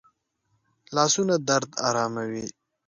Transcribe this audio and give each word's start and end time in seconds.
لاسونه 0.95 1.35
درد 1.49 1.71
آراموي 1.87 2.45